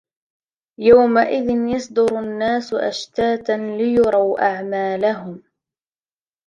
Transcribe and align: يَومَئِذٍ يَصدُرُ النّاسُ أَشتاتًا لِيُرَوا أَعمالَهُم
يَومَئِذٍ 0.79 1.49
يَصدُرُ 1.75 2.19
النّاسُ 2.19 2.73
أَشتاتًا 2.73 3.51
لِيُرَوا 3.53 4.41
أَعمالَهُم 4.51 5.43